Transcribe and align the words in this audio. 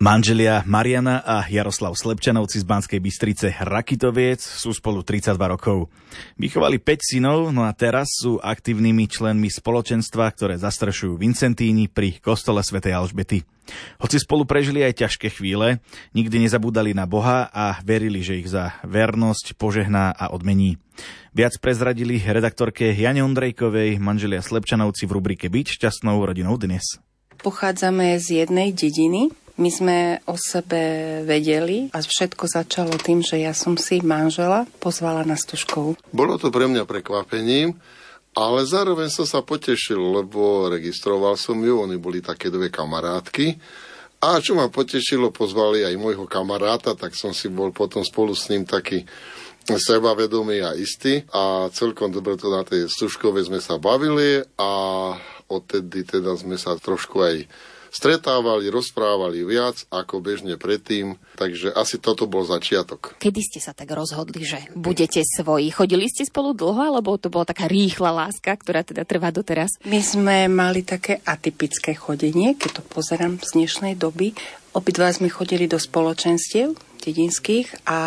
Manželia 0.00 0.64
Mariana 0.64 1.20
a 1.20 1.44
Jaroslav 1.44 1.92
Slepčanovci 1.92 2.56
z 2.56 2.64
Banskej 2.64 3.04
Bystrice 3.04 3.52
Rakitoviec 3.52 4.40
sú 4.40 4.72
spolu 4.72 5.04
32 5.04 5.36
rokov. 5.36 5.92
Vychovali 6.40 6.80
5 6.80 7.04
synov, 7.04 7.52
no 7.52 7.68
a 7.68 7.72
teraz 7.76 8.08
sú 8.16 8.40
aktívnymi 8.40 9.04
členmi 9.04 9.52
spoločenstva, 9.52 10.32
ktoré 10.32 10.56
zastrešujú 10.56 11.20
Vincentíni 11.20 11.92
pri 11.92 12.16
kostole 12.16 12.64
svätej 12.64 12.96
Alžbety. 12.96 13.44
Hoci 14.00 14.16
spolu 14.16 14.48
prežili 14.48 14.80
aj 14.80 15.04
ťažké 15.04 15.36
chvíle, 15.36 15.84
nikdy 16.16 16.48
nezabúdali 16.48 16.96
na 16.96 17.04
Boha 17.04 17.52
a 17.52 17.76
verili, 17.84 18.24
že 18.24 18.40
ich 18.40 18.48
za 18.48 18.80
vernosť 18.88 19.52
požehná 19.60 20.16
a 20.16 20.32
odmení. 20.32 20.80
Viac 21.36 21.60
prezradili 21.60 22.16
redaktorke 22.16 22.88
Jane 22.96 23.20
Ondrejkovej, 23.20 24.00
manželia 24.00 24.40
Slepčanovci 24.40 25.04
v 25.04 25.12
rubrike 25.12 25.52
Byť 25.52 25.76
šťastnou 25.76 26.24
rodinou 26.24 26.56
dnes. 26.56 26.96
Pochádzame 27.44 28.16
z 28.16 28.44
jednej 28.44 28.72
dediny, 28.72 29.32
my 29.60 29.70
sme 29.70 29.98
o 30.24 30.40
sebe 30.40 31.20
vedeli 31.28 31.92
a 31.92 32.00
všetko 32.00 32.48
začalo 32.48 32.96
tým, 32.96 33.20
že 33.20 33.44
ja 33.44 33.52
som 33.52 33.76
si 33.76 34.00
manžela 34.00 34.64
pozvala 34.80 35.22
na 35.28 35.36
stužkovú. 35.36 36.00
Bolo 36.10 36.40
to 36.40 36.48
pre 36.48 36.64
mňa 36.64 36.88
prekvapením, 36.88 37.76
ale 38.32 38.60
zároveň 38.64 39.12
som 39.12 39.28
sa 39.28 39.44
potešil, 39.44 40.00
lebo 40.00 40.72
registroval 40.72 41.36
som 41.36 41.60
ju, 41.60 41.76
oni 41.76 42.00
boli 42.00 42.24
také 42.24 42.48
dve 42.48 42.72
kamarátky. 42.72 43.60
A 44.20 44.40
čo 44.40 44.52
ma 44.56 44.68
potešilo, 44.68 45.32
pozvali 45.32 45.84
aj 45.84 45.96
môjho 45.96 46.28
kamaráta, 46.28 46.92
tak 46.92 47.16
som 47.16 47.32
si 47.32 47.48
bol 47.48 47.72
potom 47.72 48.04
spolu 48.04 48.36
s 48.36 48.52
ním 48.52 48.68
taký 48.68 49.04
sebavedomý 49.64 50.60
a 50.60 50.76
istý. 50.76 51.24
A 51.32 51.72
celkom 51.72 52.12
dobre 52.12 52.36
to 52.36 52.52
na 52.52 52.64
tej 52.64 52.88
stužkovej 52.88 53.48
sme 53.48 53.60
sa 53.60 53.80
bavili 53.80 54.44
a 54.60 54.70
odtedy 55.48 56.04
teda 56.04 56.36
sme 56.36 56.60
sa 56.60 56.76
trošku 56.76 57.16
aj 57.20 57.36
stretávali, 57.90 58.70
rozprávali 58.70 59.42
viac 59.42 59.84
ako 59.90 60.22
bežne 60.22 60.54
predtým, 60.56 61.18
takže 61.36 61.74
asi 61.74 61.98
toto 61.98 62.30
bol 62.30 62.46
začiatok. 62.46 63.18
Kedy 63.18 63.40
ste 63.42 63.60
sa 63.60 63.74
tak 63.74 63.90
rozhodli, 63.90 64.46
že 64.46 64.70
budete 64.78 65.20
svoji? 65.26 65.74
Chodili 65.74 66.06
ste 66.06 66.24
spolu 66.24 66.54
dlho, 66.54 66.94
alebo 66.94 67.18
to 67.18 67.28
bola 67.28 67.44
taká 67.44 67.66
rýchla 67.66 68.14
láska, 68.14 68.54
ktorá 68.54 68.86
teda 68.86 69.02
trvá 69.02 69.34
doteraz? 69.34 69.76
My 69.84 70.00
sme 70.00 70.46
mali 70.46 70.86
také 70.86 71.18
atypické 71.26 71.92
chodenie, 71.98 72.54
keď 72.54 72.80
to 72.80 72.82
pozerám 72.86 73.42
z 73.42 73.58
dnešnej 73.58 73.98
doby. 73.98 74.32
Obidva 74.70 75.10
sme 75.10 75.26
chodili 75.26 75.66
do 75.66 75.82
spoločenstiev 75.82 76.78
dedinských 77.02 77.90
a 77.90 77.98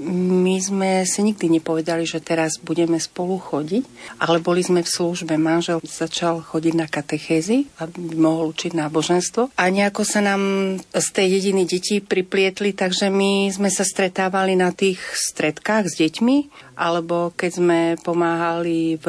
my 0.00 0.56
sme 0.56 1.04
si 1.04 1.20
nikdy 1.20 1.60
nepovedali, 1.60 2.08
že 2.08 2.24
teraz 2.24 2.56
budeme 2.56 2.96
spolu 2.96 3.36
chodiť, 3.36 3.84
ale 4.16 4.40
boli 4.40 4.64
sme 4.64 4.80
v 4.80 4.88
službe. 4.88 5.36
Manžel 5.36 5.84
začal 5.84 6.40
chodiť 6.40 6.74
na 6.74 6.88
katechézy, 6.88 7.68
aby 7.76 8.16
mohol 8.16 8.56
učiť 8.56 8.72
náboženstvo. 8.72 9.52
A 9.60 9.64
nejako 9.68 10.08
sa 10.08 10.24
nám 10.24 10.42
z 10.80 11.08
tej 11.12 11.40
jediny 11.40 11.68
deti 11.68 12.00
priplietli, 12.00 12.72
takže 12.72 13.12
my 13.12 13.52
sme 13.52 13.68
sa 13.68 13.84
stretávali 13.84 14.56
na 14.56 14.72
tých 14.72 14.98
stredkách 15.12 15.92
s 15.92 15.94
deťmi, 16.00 16.36
alebo 16.80 17.36
keď 17.36 17.50
sme 17.52 17.80
pomáhali 18.00 18.96
v 18.96 19.06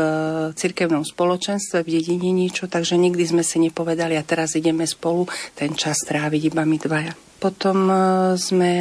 cirkevnom 0.60 1.08
spoločenstve, 1.08 1.88
v 1.88 1.92
dedine 2.04 2.36
niečo, 2.36 2.68
takže 2.68 3.00
nikdy 3.00 3.24
sme 3.24 3.44
si 3.48 3.64
nepovedali 3.64 4.20
a 4.20 4.28
teraz 4.28 4.60
ideme 4.60 4.84
spolu 4.84 5.32
ten 5.56 5.72
čas 5.72 6.04
tráviť 6.04 6.52
iba 6.52 6.68
my 6.68 6.78
dvaja. 6.78 7.31
Potom 7.42 7.90
e, 7.90 7.96
sme 8.38 8.74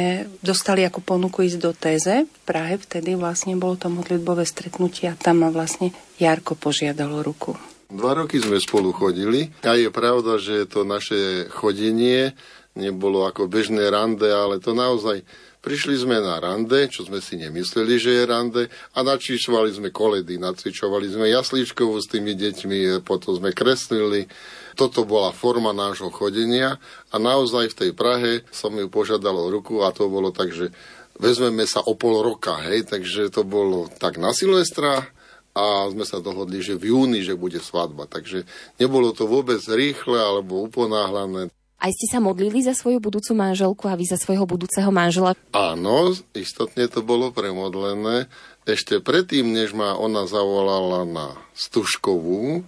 dostali 0.45 0.85
ako 0.85 1.01
ponuku 1.01 1.49
ísť 1.49 1.57
do 1.57 1.73
Téze 1.73 2.29
v 2.29 2.39
Prahe, 2.45 2.77
vtedy 2.77 3.17
vlastne 3.17 3.57
bolo 3.57 3.73
to 3.73 3.89
modlitbové 3.89 4.45
stretnutie 4.45 5.09
a 5.09 5.17
tam 5.17 5.41
ma 5.41 5.49
vlastne 5.49 5.89
Jarko 6.21 6.53
požiadalo 6.53 7.25
ruku. 7.25 7.57
Dva 7.89 8.13
roky 8.13 8.37
sme 8.37 8.61
spolu 8.61 8.93
chodili 8.93 9.49
a 9.65 9.73
je 9.73 9.89
pravda, 9.89 10.37
že 10.37 10.69
to 10.69 10.85
naše 10.85 11.49
chodenie 11.49 12.37
nebolo 12.77 13.27
ako 13.27 13.51
bežné 13.51 13.89
rande, 13.91 14.29
ale 14.29 14.61
to 14.63 14.77
naozaj 14.77 15.25
Prišli 15.61 15.93
sme 15.93 16.17
na 16.17 16.41
rande, 16.41 16.89
čo 16.89 17.05
sme 17.05 17.21
si 17.21 17.37
nemysleli, 17.37 18.01
že 18.01 18.11
je 18.17 18.23
rande 18.25 18.63
a 18.97 18.99
načíšovali 19.05 19.69
sme 19.69 19.89
koledy, 19.93 20.41
nacvičovali 20.41 21.05
sme 21.05 21.29
jaslíčkovú 21.29 22.01
s 22.01 22.09
tými 22.09 22.33
deťmi, 22.33 23.05
potom 23.05 23.37
sme 23.37 23.53
kreslili. 23.53 24.25
Toto 24.73 25.05
bola 25.05 25.29
forma 25.29 25.69
nášho 25.69 26.09
chodenia 26.09 26.81
a 27.13 27.15
naozaj 27.21 27.77
v 27.77 27.77
tej 27.77 27.91
Prahe 27.93 28.41
som 28.49 28.73
ju 28.73 28.89
požiadal 28.89 29.37
ruku 29.53 29.85
a 29.85 29.93
to 29.93 30.09
bolo 30.09 30.33
tak, 30.33 30.49
že 30.49 30.73
vezmeme 31.21 31.69
sa 31.69 31.85
o 31.85 31.93
pol 31.93 32.25
roka, 32.25 32.57
hej, 32.65 32.89
takže 32.89 33.29
to 33.29 33.45
bolo 33.45 33.85
tak 34.01 34.17
na 34.17 34.33
Silvestra, 34.33 35.13
a 35.51 35.91
sme 35.91 36.07
sa 36.07 36.23
dohodli, 36.23 36.63
že 36.63 36.79
v 36.79 36.95
júni, 36.95 37.19
že 37.27 37.35
bude 37.35 37.59
svadba. 37.59 38.07
Takže 38.07 38.47
nebolo 38.79 39.11
to 39.11 39.27
vôbec 39.27 39.59
rýchle 39.67 40.15
alebo 40.15 40.63
uponáhlané. 40.63 41.51
Aj 41.81 41.89
ste 41.89 42.05
sa 42.05 42.21
modlili 42.21 42.61
za 42.61 42.77
svoju 42.77 43.01
budúcu 43.01 43.33
manželku 43.33 43.89
a 43.89 43.97
vy 43.97 44.05
za 44.05 44.21
svojho 44.21 44.45
budúceho 44.45 44.93
manžela? 44.93 45.33
Áno, 45.49 46.13
istotne 46.37 46.85
to 46.85 47.01
bolo 47.01 47.33
premodlené. 47.33 48.29
Ešte 48.69 49.01
predtým, 49.01 49.49
než 49.49 49.73
ma 49.73 49.97
ona 49.97 50.29
zavolala 50.29 51.09
na 51.09 51.33
Stužkovú, 51.57 52.61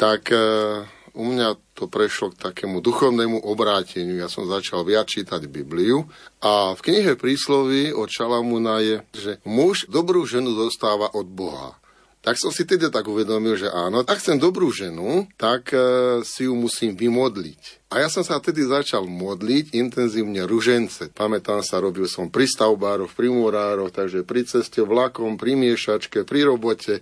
tak 0.00 0.32
e, 0.32 0.40
u 1.12 1.22
mňa 1.28 1.60
to 1.76 1.84
prešlo 1.92 2.32
k 2.32 2.40
takému 2.40 2.80
duchovnému 2.80 3.44
obráteniu. 3.44 4.16
Ja 4.16 4.32
som 4.32 4.48
začal 4.48 4.88
viac 4.88 5.12
čítať 5.12 5.44
Bibliu 5.44 6.08
a 6.40 6.72
v 6.72 6.80
knihe 6.80 7.20
prísloví 7.20 7.92
od 7.92 8.08
Šalamúna 8.08 8.80
je, 8.80 8.96
že 9.12 9.32
muž 9.44 9.84
dobrú 9.92 10.24
ženu 10.24 10.56
dostáva 10.56 11.12
od 11.12 11.28
Boha. 11.28 11.76
Tak 12.20 12.36
som 12.36 12.52
si 12.52 12.68
teda 12.68 12.92
tak 12.92 13.08
uvedomil, 13.08 13.56
že 13.56 13.72
áno, 13.72 14.04
ak 14.04 14.20
chcem 14.20 14.36
dobrú 14.36 14.68
ženu, 14.68 15.24
tak 15.40 15.72
e, 15.72 16.20
si 16.20 16.44
ju 16.44 16.52
musím 16.52 16.92
vymodliť. 16.92 17.88
A 17.88 18.04
ja 18.04 18.12
som 18.12 18.20
sa 18.20 18.36
tedy 18.44 18.60
začal 18.60 19.08
modliť 19.08 19.72
intenzívne 19.72 20.44
ružence. 20.44 21.08
Pamätám 21.16 21.64
sa, 21.64 21.80
robil 21.80 22.04
som 22.04 22.28
pri 22.28 22.44
stavbároch, 22.44 23.16
pri 23.16 23.32
murároch, 23.32 23.88
takže 23.88 24.20
pri 24.28 24.44
ceste 24.44 24.84
vlakom, 24.84 25.40
pri 25.40 25.56
miešačke, 25.56 26.28
pri 26.28 26.44
robote. 26.44 27.00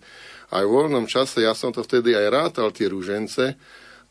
Aj 0.55 0.63
v 0.63 0.71
voľnom 0.71 1.11
čase 1.11 1.43
ja 1.43 1.51
som 1.51 1.75
to 1.75 1.83
vtedy 1.83 2.15
aj 2.15 2.27
rátal, 2.31 2.71
tie 2.71 2.87
ružence. 2.87 3.59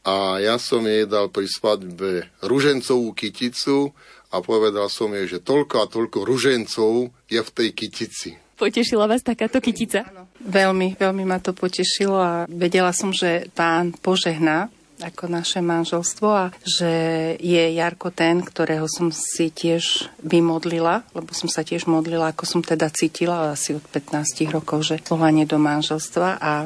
A 0.04 0.44
ja 0.44 0.60
som 0.60 0.84
jej 0.84 1.08
dal 1.08 1.32
pri 1.32 1.48
svadbe 1.48 2.28
ružencovú 2.44 3.16
kyticu 3.16 3.96
a 4.36 4.44
povedal 4.44 4.92
som 4.92 5.16
jej, 5.16 5.40
že 5.40 5.40
toľko 5.40 5.76
a 5.84 5.86
toľko 5.88 6.28
ružencov 6.28 7.16
je 7.32 7.40
v 7.40 7.50
tej 7.56 7.70
kytici. 7.72 8.32
Potešila 8.58 9.06
vás 9.06 9.22
takáto 9.22 9.62
kytica? 9.62 10.02
Áno. 10.10 10.26
Veľmi, 10.42 10.98
veľmi 10.98 11.24
ma 11.30 11.38
to 11.38 11.54
potešilo 11.54 12.18
a 12.18 12.34
vedela 12.50 12.90
som, 12.90 13.14
že 13.14 13.54
pán 13.54 13.94
požehná 13.94 14.74
ako 14.98 15.30
naše 15.30 15.62
manželstvo 15.62 16.28
a 16.34 16.46
že 16.66 16.90
je 17.38 17.64
Jarko 17.78 18.10
ten, 18.10 18.42
ktorého 18.42 18.90
som 18.90 19.14
si 19.14 19.54
tiež 19.54 20.10
vymodlila, 20.26 21.06
lebo 21.14 21.38
som 21.38 21.46
sa 21.46 21.62
tiež 21.62 21.86
modlila, 21.86 22.34
ako 22.34 22.50
som 22.50 22.62
teda 22.66 22.90
cítila 22.90 23.54
asi 23.54 23.78
od 23.78 23.86
15 23.86 24.50
rokov, 24.50 24.90
že 24.90 24.98
volanie 25.06 25.46
do 25.46 25.62
manželstva 25.62 26.42
a 26.42 26.66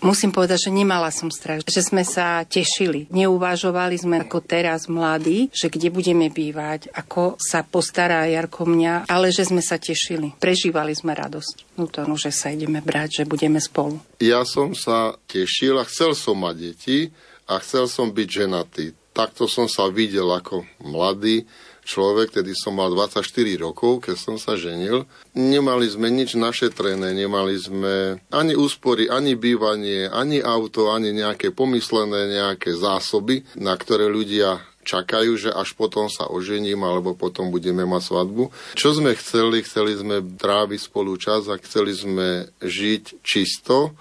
Musím 0.00 0.32
povedať, 0.32 0.68
že 0.68 0.70
nemala 0.72 1.12
som 1.12 1.28
strach, 1.28 1.60
že 1.68 1.84
sme 1.84 2.08
sa 2.08 2.40
tešili. 2.48 3.04
Neuvažovali 3.12 4.00
sme 4.00 4.24
ako 4.24 4.40
teraz 4.40 4.88
mladí, 4.88 5.52
že 5.52 5.68
kde 5.68 5.92
budeme 5.92 6.32
bývať, 6.32 6.88
ako 6.96 7.36
sa 7.36 7.60
postará 7.60 8.24
Jarko 8.24 8.64
mňa, 8.64 9.12
ale 9.12 9.28
že 9.28 9.44
sme 9.44 9.60
sa 9.60 9.76
tešili. 9.76 10.32
Prežívali 10.40 10.96
sme 10.96 11.12
radosť 11.12 11.76
vnútornú, 11.76 12.16
že 12.16 12.32
sa 12.32 12.48
ideme 12.48 12.80
brať, 12.80 13.22
že 13.22 13.24
budeme 13.28 13.60
spolu. 13.60 14.00
Ja 14.24 14.48
som 14.48 14.72
sa 14.72 15.20
tešil 15.28 15.76
a 15.76 15.84
chcel 15.84 16.16
som 16.16 16.40
mať 16.40 16.56
deti 16.56 16.98
a 17.44 17.60
chcel 17.60 17.84
som 17.84 18.08
byť 18.08 18.28
ženatý. 18.28 18.96
Takto 19.12 19.44
som 19.50 19.68
sa 19.68 19.90
videl 19.92 20.26
ako 20.32 20.64
mladý 20.80 21.44
človek, 21.84 22.40
tedy 22.40 22.52
som 22.56 22.76
mal 22.76 22.92
24 22.92 23.24
rokov, 23.60 24.06
keď 24.08 24.16
som 24.16 24.36
sa 24.36 24.54
ženil. 24.56 25.04
Nemali 25.36 25.86
sme 25.88 26.08
nič 26.12 26.36
našetrené, 26.38 27.12
nemali 27.12 27.56
sme 27.58 28.20
ani 28.30 28.54
úspory, 28.54 29.08
ani 29.10 29.36
bývanie, 29.36 30.08
ani 30.08 30.40
auto, 30.40 30.92
ani 30.92 31.14
nejaké 31.14 31.50
pomyslené 31.50 32.30
nejaké 32.30 32.74
zásoby, 32.76 33.44
na 33.58 33.74
ktoré 33.74 34.06
ľudia 34.08 34.62
čakajú, 34.80 35.36
že 35.36 35.50
až 35.52 35.76
potom 35.76 36.08
sa 36.08 36.26
ožením 36.26 36.80
alebo 36.82 37.12
potom 37.12 37.52
budeme 37.52 37.84
mať 37.84 38.02
svadbu. 38.10 38.50
Čo 38.74 38.96
sme 38.96 39.12
chceli? 39.14 39.62
Chceli 39.62 39.92
sme 39.94 40.24
tráviť 40.24 40.80
spolu 40.88 41.14
čas 41.20 41.46
a 41.46 41.60
chceli 41.60 41.92
sme 41.92 42.48
žiť 42.64 43.22
čisto, 43.22 43.94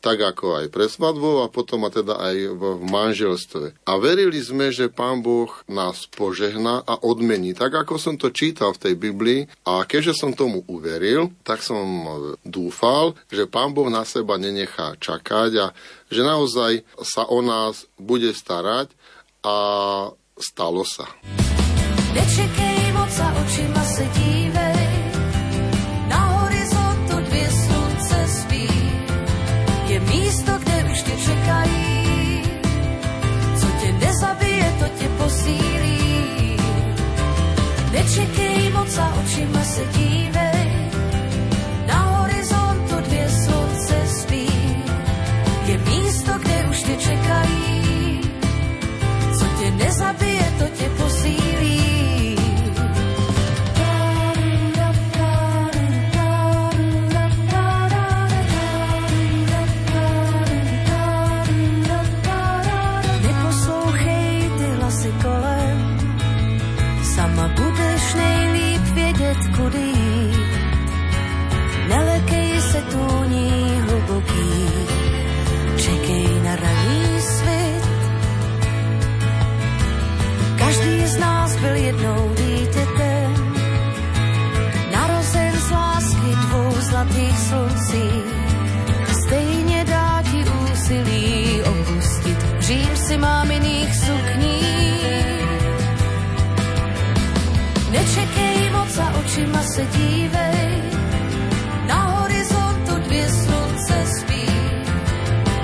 tak 0.00 0.18
ako 0.20 0.64
aj 0.64 0.66
pre 0.72 0.88
svadbou 0.88 1.44
a 1.44 1.52
potom 1.52 1.84
a 1.84 1.92
teda 1.92 2.16
aj 2.16 2.36
v 2.56 2.62
manželstve. 2.88 3.76
A 3.84 3.92
verili 4.00 4.40
sme, 4.40 4.72
že 4.72 4.88
Pán 4.88 5.20
Boh 5.20 5.52
nás 5.68 6.08
požehná 6.08 6.82
a 6.84 6.96
odmení, 7.04 7.52
tak 7.52 7.76
ako 7.76 8.00
som 8.00 8.16
to 8.16 8.32
čítal 8.32 8.72
v 8.72 8.82
tej 8.90 8.94
Biblii 8.96 9.40
a 9.68 9.84
keďže 9.84 10.16
som 10.16 10.32
tomu 10.32 10.64
uveril, 10.66 11.32
tak 11.44 11.60
som 11.60 11.84
dúfal, 12.42 13.14
že 13.28 13.46
Pán 13.46 13.76
Boh 13.76 13.92
na 13.92 14.08
seba 14.08 14.40
nenechá 14.40 14.96
čakať 14.96 15.50
a 15.60 15.66
že 16.08 16.20
naozaj 16.24 16.82
sa 17.04 17.28
o 17.28 17.44
nás 17.44 17.86
bude 18.00 18.32
starať 18.32 18.90
a 19.44 19.56
stalo 20.40 20.82
sa. 20.82 21.06
Nečekej 22.10 22.90
moc 22.96 23.12
a 23.20 23.28
očima 23.38 23.82
se 23.84 24.04
Bitch, 38.00 38.69
se 99.62 99.84
dívej, 99.84 100.82
na 101.86 102.02
horizontu 102.04 102.94
dvě 103.06 103.28
slunce 103.28 104.06
spí. 104.18 104.46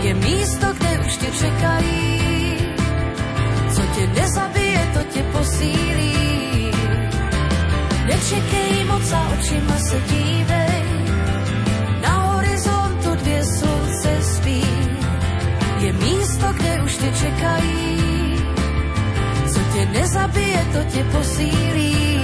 Je 0.00 0.14
místo, 0.14 0.66
kde 0.78 0.98
už 1.06 1.16
tě 1.16 1.26
čekají, 1.38 2.56
co 3.74 3.82
tě 3.94 4.06
nezabije, 4.06 4.90
to 4.94 5.00
tě 5.02 5.22
posílí. 5.22 6.70
Nečekej 8.06 8.84
moc 8.84 9.12
a 9.12 9.28
očima 9.38 9.78
se 9.78 10.00
dívej, 10.00 10.82
na 12.02 12.14
horizontu 12.18 13.14
dvě 13.14 13.44
slunce 13.44 14.22
spí. 14.22 14.64
Je 15.78 15.92
místo, 15.92 16.46
kde 16.52 16.82
už 16.84 16.96
tě 16.96 17.12
čekají, 17.20 18.44
co 19.52 19.60
tě 19.72 19.86
nezabije, 19.86 20.66
to 20.72 20.84
tě 20.84 21.04
posílí. 21.04 22.15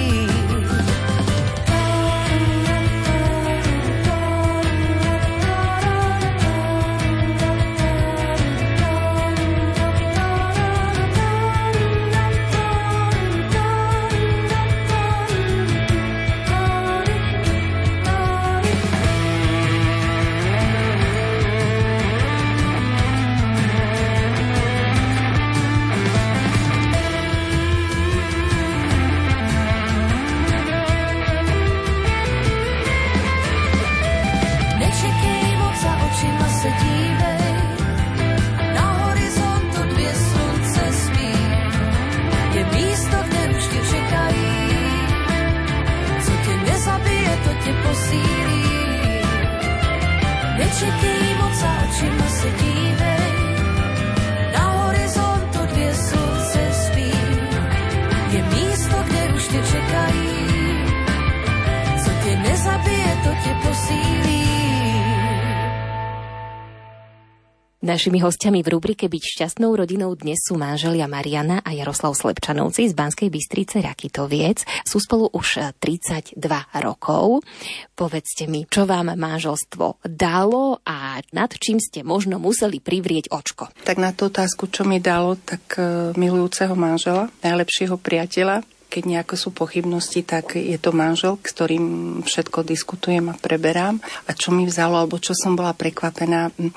Našimi 67.83 68.23
hostiami 68.23 68.63
v 68.63 68.79
rubrike 68.79 69.11
Byť 69.11 69.23
šťastnou 69.35 69.75
rodinou 69.75 70.15
dnes 70.15 70.39
sú 70.39 70.55
manželia 70.55 71.03
Mariana 71.03 71.59
a 71.67 71.75
Jaroslav 71.75 72.15
Slepčanovci 72.15 72.87
z 72.87 72.95
Banskej 72.95 73.27
Bystrice 73.27 73.83
Rakitoviec. 73.83 74.63
Sú 74.87 75.03
spolu 75.03 75.27
už 75.27 75.75
32 75.83 76.39
rokov. 76.79 77.43
Povedzte 77.91 78.47
mi, 78.47 78.63
čo 78.71 78.87
vám 78.87 79.19
manželstvo 79.19 79.99
dalo 80.07 80.79
a 80.87 81.19
nad 81.35 81.51
čím 81.59 81.83
ste 81.83 82.07
možno 82.07 82.39
museli 82.39 82.79
privrieť 82.79 83.27
očko. 83.35 83.67
Tak 83.83 83.99
na 83.99 84.15
tú 84.15 84.31
otázku, 84.31 84.71
čo 84.71 84.87
mi 84.87 85.03
dalo, 85.03 85.35
tak 85.35 85.75
e, 85.75 86.15
milujúceho 86.15 86.79
manžela, 86.79 87.35
najlepšieho 87.43 87.99
priateľa, 87.99 88.63
keď 88.93 89.03
nejako 89.09 89.35
sú 89.35 89.49
pochybnosti, 89.49 90.21
tak 90.21 90.53
je 90.53 90.77
to 90.77 90.93
manžel, 90.93 91.41
s 91.41 91.49
ktorým 91.49 91.85
všetko 92.21 92.61
diskutujem 92.61 93.25
a 93.33 93.35
preberám. 93.41 93.97
A 94.29 94.37
čo 94.37 94.53
mi 94.53 94.69
vzalo, 94.69 95.01
alebo 95.01 95.17
čo 95.17 95.33
som 95.33 95.57
bola 95.57 95.73
prekvapená, 95.73 96.53
hm, 96.53 96.69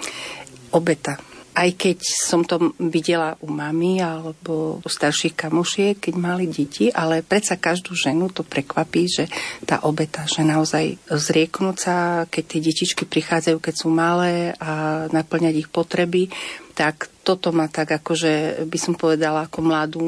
obeta. 0.72 1.18
Aj 1.56 1.72
keď 1.72 2.04
som 2.04 2.44
to 2.44 2.76
videla 2.76 3.40
u 3.40 3.48
mami 3.48 4.04
alebo 4.04 4.76
u 4.84 4.88
starších 4.92 5.32
kamošiek, 5.32 5.96
keď 5.96 6.14
mali 6.20 6.44
deti, 6.44 6.92
ale 6.92 7.24
predsa 7.24 7.56
každú 7.56 7.96
ženu 7.96 8.28
to 8.28 8.44
prekvapí, 8.44 9.08
že 9.08 9.24
tá 9.64 9.80
obeta, 9.88 10.28
že 10.28 10.44
naozaj 10.44 11.00
zrieknúť 11.08 11.76
sa, 11.80 11.96
keď 12.28 12.44
tie 12.44 12.60
detičky 12.60 13.08
prichádzajú, 13.08 13.56
keď 13.56 13.74
sú 13.74 13.88
malé 13.88 14.52
a 14.60 15.08
naplňať 15.08 15.54
ich 15.64 15.68
potreby, 15.72 16.28
tak 16.76 17.08
toto 17.24 17.56
ma 17.56 17.72
tak 17.72 17.88
akože 18.04 18.68
by 18.68 18.78
som 18.78 18.92
povedala 18.92 19.48
ako 19.48 19.58
mladú 19.64 20.06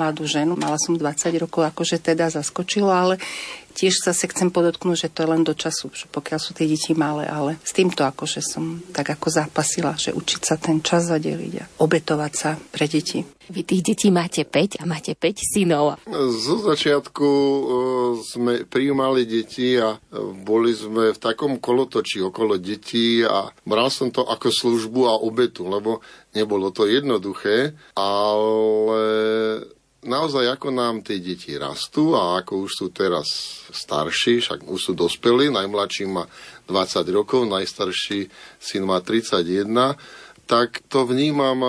mladú 0.00 0.24
ženu, 0.24 0.56
mala 0.56 0.80
som 0.80 0.96
20 0.96 1.44
rokov, 1.44 1.60
akože 1.68 2.00
teda 2.00 2.32
zaskočilo, 2.32 2.88
ale 2.88 3.20
tiež 3.80 4.04
zase 4.04 4.28
chcem 4.28 4.52
podotknúť, 4.52 5.08
že 5.08 5.12
to 5.12 5.24
je 5.24 5.32
len 5.32 5.40
do 5.40 5.56
času, 5.56 5.88
že 5.96 6.04
pokiaľ 6.12 6.36
sú 6.36 6.52
tie 6.52 6.68
deti 6.68 6.92
malé, 6.92 7.24
ale 7.24 7.56
s 7.64 7.72
týmto 7.72 8.04
akože 8.04 8.44
som 8.44 8.84
tak 8.92 9.16
ako 9.16 9.32
zápasila, 9.32 9.96
že 9.96 10.12
učiť 10.12 10.40
sa 10.44 10.60
ten 10.60 10.84
čas 10.84 11.08
zadeliť 11.08 11.54
a 11.56 11.64
obetovať 11.80 12.32
sa 12.36 12.60
pre 12.60 12.84
deti. 12.84 13.24
Vy 13.50 13.66
tých 13.66 13.82
detí 13.82 14.08
máte 14.14 14.46
5 14.46 14.78
a 14.78 14.84
máte 14.86 15.18
5 15.18 15.42
synov. 15.42 15.98
Zo 16.14 16.62
začiatku 16.70 17.26
e, 17.26 17.60
sme 18.22 18.52
prijímali 18.62 19.26
deti 19.26 19.74
a 19.74 19.98
e, 19.98 19.98
boli 20.46 20.70
sme 20.70 21.10
v 21.10 21.18
takom 21.18 21.58
kolotočí 21.58 22.22
okolo 22.22 22.62
detí 22.62 23.26
a 23.26 23.50
bral 23.66 23.90
som 23.90 24.14
to 24.14 24.22
ako 24.22 24.54
službu 24.54 25.00
a 25.10 25.18
obetu, 25.18 25.66
lebo 25.66 25.98
nebolo 26.30 26.70
to 26.70 26.86
jednoduché, 26.86 27.74
ale 27.98 29.02
naozaj 30.04 30.56
ako 30.56 30.72
nám 30.72 31.04
tie 31.04 31.20
deti 31.20 31.56
rastú 31.56 32.16
a 32.16 32.40
ako 32.40 32.68
už 32.68 32.70
sú 32.72 32.86
teraz 32.88 33.26
starší, 33.68 34.40
však 34.40 34.64
už 34.64 34.80
sú 34.80 34.92
dospelí, 34.96 35.52
najmladší 35.52 36.08
má 36.08 36.24
20 36.68 37.04
rokov, 37.12 37.44
najstarší 37.44 38.32
syn 38.56 38.82
má 38.88 39.04
31, 39.04 39.68
tak 40.50 40.82
to 40.90 41.06
vnímam, 41.06 41.62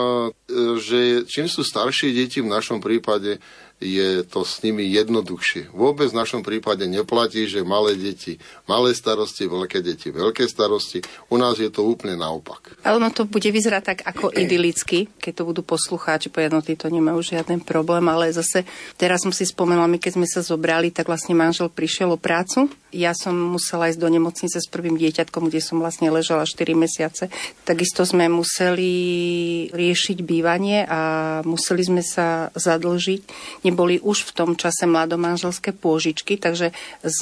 že 0.81 1.29
čím 1.29 1.45
sú 1.45 1.61
staršie 1.61 2.17
deti 2.17 2.41
v 2.41 2.49
našom 2.49 2.81
prípade, 2.81 3.37
je 3.81 4.21
to 4.29 4.45
s 4.45 4.61
nimi 4.61 4.85
jednoduchšie. 4.93 5.73
Vôbec 5.73 6.13
v 6.13 6.19
našom 6.21 6.45
prípade 6.45 6.85
neplatí, 6.85 7.49
že 7.49 7.65
malé 7.65 7.97
deti, 7.97 8.37
malé 8.69 8.93
starosti, 8.93 9.49
veľké 9.49 9.81
deti, 9.81 10.13
veľké 10.13 10.45
starosti. 10.45 11.01
U 11.33 11.41
nás 11.41 11.57
je 11.57 11.67
to 11.73 11.81
úplne 11.81 12.13
naopak. 12.13 12.77
Ale 12.85 13.01
ono 13.01 13.09
to 13.09 13.25
bude 13.25 13.49
vyzerať 13.49 13.83
tak 13.83 13.99
ako 14.05 14.29
idylicky, 14.45 15.09
keď 15.17 15.41
to 15.41 15.43
budú 15.49 15.61
poslucháči, 15.65 16.29
povedať, 16.29 16.53
no 16.53 16.61
títo 16.61 16.87
nemajú 16.93 17.19
žiaden 17.25 17.65
problém, 17.65 18.05
ale 18.05 18.29
zase 18.29 18.63
teraz 19.01 19.25
som 19.25 19.33
si 19.33 19.49
spomenula, 19.49 19.89
my 19.89 19.97
keď 19.97 20.21
sme 20.21 20.27
sa 20.29 20.45
zobrali, 20.45 20.93
tak 20.93 21.09
vlastne 21.09 21.33
manžel 21.33 21.67
prišiel 21.73 22.13
o 22.13 22.21
prácu. 22.21 22.69
Ja 22.93 23.17
som 23.17 23.33
musela 23.33 23.89
ísť 23.89 24.03
do 24.03 24.11
nemocnice 24.11 24.61
s 24.61 24.67
prvým 24.67 24.99
dieťatkom, 24.99 25.49
kde 25.49 25.63
som 25.63 25.81
vlastne 25.81 26.11
ležala 26.13 26.45
4 26.45 26.75
mesiace. 26.77 27.33
Takisto 27.65 28.03
sme 28.05 28.27
museli 28.27 28.93
riešiť 29.71 30.17
bývanie 30.21 30.83
a 30.85 30.99
museli 31.47 31.81
sme 31.87 32.03
sa 32.03 32.51
zadlžiť 32.53 33.21
boli 33.73 33.97
už 34.03 34.29
v 34.29 34.35
tom 34.35 34.51
čase 34.59 34.85
mladomanželské 34.87 35.71
pôžičky, 35.75 36.37
takže 36.37 36.75
z 37.01 37.21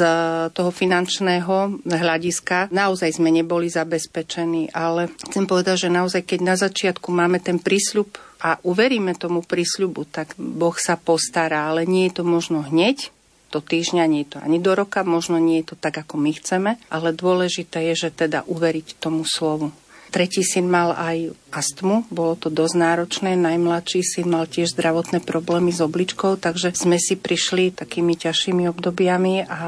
toho 0.53 0.71
finančného 0.73 1.85
hľadiska 1.85 2.73
naozaj 2.73 3.17
sme 3.21 3.29
neboli 3.31 3.71
zabezpečení, 3.71 4.73
ale 4.73 5.13
chcem 5.29 5.45
povedať, 5.45 5.87
že 5.87 5.89
naozaj 5.93 6.21
keď 6.25 6.39
na 6.41 6.55
začiatku 6.57 7.09
máme 7.13 7.39
ten 7.39 7.61
prísľub 7.61 8.09
a 8.39 8.57
uveríme 8.63 9.15
tomu 9.15 9.43
prísľubu, 9.43 10.07
tak 10.09 10.33
Boh 10.39 10.75
sa 10.79 10.95
postará, 10.95 11.69
ale 11.69 11.83
nie 11.83 12.07
je 12.07 12.21
to 12.21 12.23
možno 12.23 12.63
hneď, 12.63 13.11
do 13.49 13.59
týždňa, 13.65 14.05
nie 14.05 14.21
je 14.23 14.37
to 14.37 14.39
ani 14.45 14.61
do 14.61 14.77
roka, 14.77 15.01
možno 15.01 15.41
nie 15.41 15.65
je 15.65 15.73
to 15.73 15.75
tak, 15.75 15.97
ako 16.05 16.21
my 16.21 16.31
chceme, 16.37 16.71
ale 16.93 17.17
dôležité 17.17 17.81
je, 17.93 18.07
že 18.07 18.09
teda 18.13 18.45
uveriť 18.45 19.01
tomu 19.01 19.25
slovu. 19.25 19.73
Tretí 20.09 20.41
syn 20.41 20.65
mal 20.65 20.97
aj 20.97 21.37
astmu, 21.53 22.09
bolo 22.09 22.33
to 22.33 22.49
dosť 22.49 22.75
náročné. 22.81 23.37
Najmladší 23.37 24.01
syn 24.01 24.33
mal 24.33 24.49
tiež 24.49 24.73
zdravotné 24.73 25.21
problémy 25.21 25.69
s 25.69 25.81
obličkou, 25.85 26.37
takže 26.37 26.73
sme 26.73 26.97
si 26.97 27.13
prišli 27.13 27.77
takými 27.77 28.17
ťažšími 28.17 28.65
obdobiami 28.69 29.45
a 29.45 29.61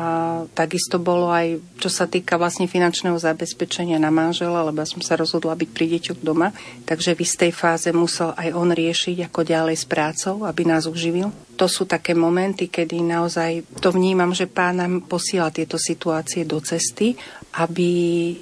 takisto 0.58 0.98
bolo 0.98 1.30
aj, 1.30 1.62
čo 1.78 1.90
sa 1.94 2.10
týka 2.10 2.42
vlastne 2.42 2.66
finančného 2.66 3.18
zabezpečenia 3.22 4.02
na 4.02 4.10
manžela, 4.10 4.66
lebo 4.66 4.82
ja 4.82 4.90
som 4.90 5.02
sa 5.06 5.14
rozhodla 5.14 5.54
byť 5.54 5.70
pri 5.70 5.86
deťoch 5.98 6.20
doma, 6.26 6.54
takže 6.90 7.14
v 7.14 7.22
istej 7.22 7.52
fáze 7.54 7.90
musel 7.94 8.34
aj 8.34 8.50
on 8.58 8.74
riešiť, 8.74 9.30
ako 9.30 9.46
ďalej 9.46 9.78
s 9.78 9.86
prácou, 9.86 10.46
aby 10.50 10.66
nás 10.66 10.90
uživil. 10.90 11.30
To 11.62 11.70
sú 11.70 11.86
také 11.86 12.18
momenty, 12.18 12.74
kedy 12.74 13.06
naozaj 13.06 13.78
to 13.78 13.94
vnímam, 13.94 14.34
že 14.34 14.50
pán 14.50 14.82
nám 14.82 15.06
posiela 15.06 15.54
tieto 15.54 15.78
situácie 15.78 16.42
do 16.42 16.58
cesty, 16.58 17.14
aby 17.62 17.92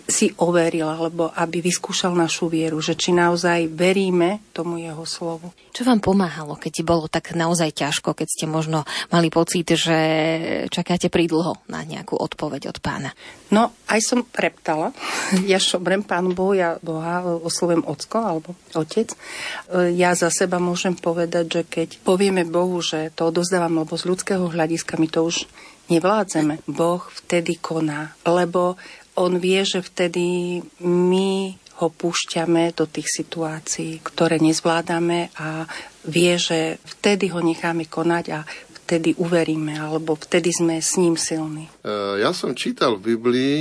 si 0.08 0.32
overil, 0.40 0.88
alebo 0.88 1.28
aby 1.36 1.60
vyskúšal 1.60 2.16
našu 2.16 2.48
vieru, 2.48 2.80
že 2.80 2.96
či 2.96 3.12
naozaj 3.12 3.68
veríme 3.76 4.48
tomu 4.56 4.80
jeho 4.80 5.04
slovu. 5.04 5.52
Čo 5.74 5.84
vám 5.84 6.00
pomáhalo, 6.00 6.56
keď 6.56 6.72
ti 6.72 6.84
bolo 6.86 7.10
tak 7.10 7.34
naozaj 7.34 7.74
ťažko, 7.74 8.14
keď 8.14 8.28
ste 8.28 8.46
možno 8.46 8.86
mali 9.10 9.34
pocit, 9.34 9.66
že 9.74 9.98
čakáte 10.70 11.12
pridlho 11.12 11.58
na 11.68 11.82
nejakú 11.84 12.16
odpoveď 12.16 12.70
od 12.70 12.78
pána? 12.80 13.12
No, 13.50 13.74
aj 13.90 14.00
som 14.02 14.20
reptala. 14.34 14.94
Ja 15.50 15.58
šobrem 15.58 16.06
pánu 16.06 16.38
Bohu, 16.38 16.54
ja 16.54 16.78
Boha 16.82 17.26
oslovujem 17.26 17.82
ocko 17.86 18.18
alebo 18.22 18.50
otec. 18.78 19.14
Ja 19.98 20.14
za 20.14 20.30
seba 20.30 20.62
môžem 20.62 20.94
povedať, 20.94 21.46
že 21.50 21.62
keď 21.66 21.90
povieme 22.06 22.46
Bohu, 22.46 22.78
že 22.86 23.09
to 23.14 23.30
odozdávam, 23.34 23.84
lebo 23.84 23.98
z 23.98 24.08
ľudského 24.10 24.46
hľadiska 24.50 24.98
my 24.98 25.08
to 25.10 25.28
už 25.28 25.46
nevládzeme, 25.90 26.62
Boh 26.70 27.02
vtedy 27.26 27.58
koná, 27.58 28.14
lebo 28.24 28.78
on 29.18 29.42
vie, 29.42 29.66
že 29.66 29.84
vtedy 29.84 30.60
my 30.86 31.60
ho 31.80 31.88
púšťame 31.88 32.76
do 32.76 32.86
tých 32.88 33.08
situácií, 33.24 34.04
ktoré 34.04 34.38
nezvládame 34.40 35.32
a 35.40 35.64
vie, 36.08 36.36
že 36.36 36.78
vtedy 36.84 37.32
ho 37.32 37.40
necháme 37.40 37.88
konať 37.88 38.26
a 38.36 38.40
vtedy 38.84 39.16
uveríme, 39.16 39.80
alebo 39.80 40.20
vtedy 40.20 40.52
sme 40.52 40.84
s 40.84 41.00
ním 41.00 41.16
silní. 41.16 41.72
E, 41.86 42.20
ja 42.20 42.36
som 42.36 42.52
čítal 42.52 43.00
v 43.00 43.16
Biblii, 43.16 43.60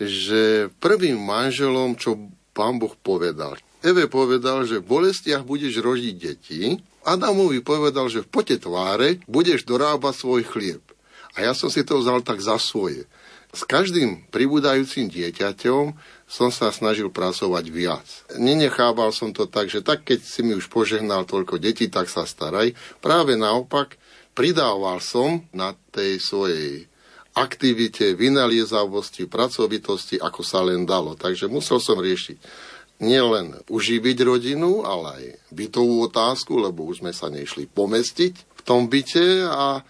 že 0.00 0.72
prvým 0.80 1.20
manželom, 1.20 2.00
čo 2.00 2.16
pán 2.56 2.80
Boh 2.80 2.96
povedal, 2.96 3.60
Eve 3.80 4.12
povedal, 4.12 4.68
že 4.68 4.80
v 4.80 4.88
bolestiach 5.00 5.44
budeš 5.44 5.80
rodiť 5.80 6.14
deti, 6.16 6.76
Adamovi 7.10 7.58
povedal, 7.58 8.06
že 8.06 8.22
v 8.22 8.30
pote 8.30 8.54
tváre 8.54 9.18
budeš 9.26 9.66
dorábať 9.66 10.14
svoj 10.14 10.46
chlieb. 10.46 10.82
A 11.34 11.42
ja 11.42 11.58
som 11.58 11.66
si 11.66 11.82
to 11.82 11.98
vzal 11.98 12.22
tak 12.22 12.38
za 12.38 12.54
svoje. 12.62 13.10
S 13.50 13.66
každým 13.66 14.30
pribúdajúcim 14.30 15.10
dieťaťom 15.10 15.98
som 16.30 16.54
sa 16.54 16.70
snažil 16.70 17.10
pracovať 17.10 17.64
viac. 17.66 18.06
Nenechával 18.38 19.10
som 19.10 19.34
to 19.34 19.50
tak, 19.50 19.66
že 19.66 19.82
tak 19.82 20.06
keď 20.06 20.22
si 20.22 20.46
mi 20.46 20.54
už 20.54 20.70
požehnal 20.70 21.26
toľko 21.26 21.58
detí, 21.58 21.90
tak 21.90 22.06
sa 22.06 22.22
staraj. 22.22 22.78
Práve 23.02 23.34
naopak, 23.34 23.98
pridával 24.38 25.02
som 25.02 25.42
na 25.50 25.74
tej 25.90 26.22
svojej 26.22 26.86
aktivite, 27.34 28.14
vynaliezavosti, 28.14 29.26
pracovitosti, 29.26 30.22
ako 30.22 30.46
sa 30.46 30.62
len 30.62 30.86
dalo. 30.86 31.18
Takže 31.18 31.50
musel 31.50 31.82
som 31.82 31.98
riešiť 31.98 32.69
nielen 33.00 33.64
uživiť 33.66 34.18
rodinu, 34.22 34.84
ale 34.84 35.06
aj 35.08 35.24
bytovú 35.50 36.06
otázku, 36.06 36.60
lebo 36.60 36.84
už 36.86 37.00
sme 37.00 37.16
sa 37.16 37.32
nešli 37.32 37.66
pomestiť 37.66 38.34
v 38.36 38.62
tom 38.62 38.86
byte 38.86 39.48
a 39.48 39.80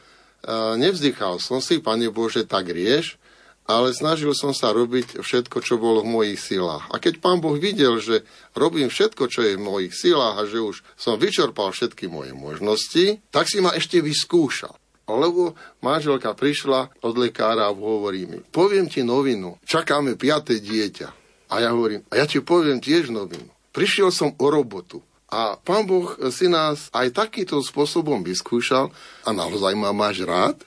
nevzdychal 0.78 1.42
som 1.42 1.60
si, 1.60 1.82
Pane 1.82 2.08
Bože, 2.08 2.48
tak 2.48 2.70
rieš, 2.72 3.20
ale 3.68 3.94
snažil 3.94 4.34
som 4.34 4.50
sa 4.50 4.74
robiť 4.74 5.22
všetko, 5.22 5.62
čo 5.62 5.78
bolo 5.78 6.02
v 6.02 6.10
mojich 6.10 6.40
silách. 6.42 6.90
A 6.90 6.98
keď 6.98 7.22
pán 7.22 7.38
Boh 7.38 7.54
videl, 7.54 8.02
že 8.02 8.26
robím 8.58 8.90
všetko, 8.90 9.30
čo 9.30 9.46
je 9.46 9.54
v 9.54 9.62
mojich 9.62 9.94
silách 9.94 10.42
a 10.42 10.48
že 10.48 10.58
už 10.58 10.82
som 10.98 11.14
vyčerpal 11.14 11.70
všetky 11.70 12.10
moje 12.10 12.34
možnosti, 12.34 13.22
tak 13.30 13.46
si 13.46 13.62
ma 13.62 13.70
ešte 13.70 14.02
vyskúšal. 14.02 14.74
Lebo 15.06 15.58
manželka 15.82 16.34
prišla 16.34 16.90
od 17.02 17.14
lekára 17.18 17.66
a 17.66 17.74
hovorí 17.74 18.26
mi, 18.26 18.42
poviem 18.42 18.90
ti 18.90 19.02
novinu, 19.02 19.58
čakáme 19.66 20.18
piaté 20.18 20.58
dieťa. 20.58 21.19
A 21.50 21.58
ja 21.58 21.74
hovorím, 21.74 22.06
a 22.08 22.22
ja 22.22 22.24
ti 22.30 22.38
poviem 22.38 22.78
tiež 22.78 23.10
novinu. 23.10 23.50
Prišiel 23.74 24.14
som 24.14 24.32
o 24.38 24.46
robotu. 24.46 25.02
A 25.30 25.58
pán 25.58 25.86
Boh 25.86 26.14
si 26.30 26.50
nás 26.50 26.90
aj 26.90 27.14
takýmto 27.14 27.62
spôsobom 27.62 28.22
vyskúšal 28.22 28.90
a 29.22 29.30
naozaj 29.30 29.74
ma 29.78 29.94
máš 29.94 30.26
rád, 30.26 30.58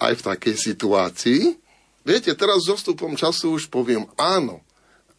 aj 0.00 0.20
v 0.20 0.24
takej 0.24 0.56
situácii, 0.56 1.60
Viete, 2.00 2.32
teraz 2.32 2.64
s 2.64 2.72
zostupom 2.72 3.12
času 3.12 3.60
už 3.60 3.68
poviem 3.68 4.08
áno, 4.16 4.64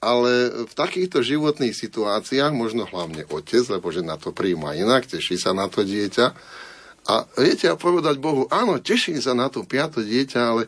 ale 0.02 0.66
v 0.66 0.74
takýchto 0.74 1.22
životných 1.22 1.78
situáciách, 1.78 2.50
možno 2.58 2.90
hlavne 2.90 3.22
otec, 3.30 3.62
lebo 3.70 3.94
že 3.94 4.02
na 4.02 4.18
to 4.18 4.34
príjma 4.34 4.74
inak, 4.74 5.06
teší 5.06 5.38
sa 5.38 5.54
na 5.54 5.70
to 5.70 5.86
dieťa. 5.86 6.34
A 7.06 7.14
viete, 7.38 7.70
a 7.70 7.78
povedať 7.78 8.18
Bohu, 8.18 8.50
áno, 8.50 8.82
teším 8.82 9.22
sa 9.22 9.38
na 9.38 9.50
to 9.54 9.62
piato 9.62 10.02
dieťa, 10.02 10.40
ale 10.42 10.64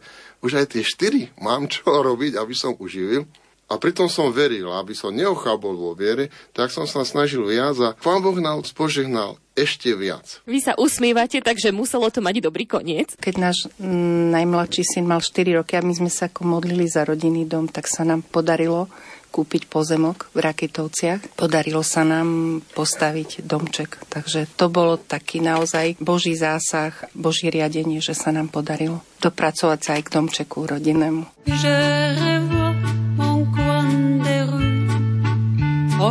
už 0.46 0.62
aj 0.62 0.77
tie 0.77 0.84
štyri 0.86 1.34
mám 1.41 1.65
čo 1.65 1.89
robiť, 1.89 2.38
aby 2.38 2.53
som 2.53 2.77
uživil. 2.77 3.25
A 3.74 3.82
pritom 3.82 4.06
som 4.06 4.30
veril, 4.30 4.70
aby 4.70 4.94
som 4.94 5.10
neochabol 5.10 5.74
vo 5.74 5.92
viere, 5.98 6.30
tak 6.53 6.70
som 6.70 6.86
sa 6.86 7.01
snažil 7.01 7.42
viac 7.42 7.74
a 7.82 7.98
pán 7.98 8.22
Boh 8.22 8.38
nás 8.38 8.70
požehnal 8.70 9.42
ešte 9.58 9.98
viac. 9.98 10.46
Vy 10.46 10.62
sa 10.62 10.77
usmievate, 10.77 11.42
takže 11.42 11.74
muselo 11.74 12.10
to 12.13 12.22
mať 12.22 12.46
dobrý 12.46 12.70
koniec. 12.70 13.18
Keď 13.18 13.36
náš 13.42 13.65
mm, 13.82 14.34
najmladší 14.34 14.86
syn 14.86 15.10
mal 15.10 15.25
4 15.25 15.58
roky 15.58 15.74
a 15.74 15.86
my 15.86 15.94
sme 15.94 16.10
sa 16.13 16.30
ako 16.30 16.46
modlili 16.46 16.86
za 16.86 17.01
rodinný 17.01 17.50
dom, 17.50 17.65
tak 17.65 17.89
sa 17.89 18.06
nám 18.06 18.22
podarilo 18.22 18.89
kúpiť 19.34 19.65
pozemok 19.65 20.30
v 20.38 20.46
Raketovciach. 20.46 21.34
Podarilo 21.34 21.82
sa 21.82 22.06
nám 22.06 22.62
postaviť 22.77 23.42
domček. 23.42 23.98
Takže 24.06 24.46
to 24.53 24.70
bolo 24.70 25.01
taký 25.01 25.42
naozaj 25.42 25.98
Boží 25.98 26.38
zásah, 26.38 26.94
Boží 27.18 27.50
riadenie, 27.50 27.98
že 27.98 28.13
sa 28.13 28.30
nám 28.30 28.53
podarilo 28.53 29.01
dopracovať 29.25 29.80
sa 29.82 29.98
aj 29.98 30.01
k 30.06 30.13
domčeku 30.13 30.70
rodinnému. 30.70 31.50
Je 31.50 32.62